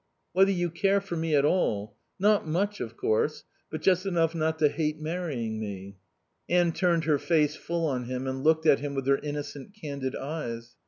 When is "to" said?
4.57-4.67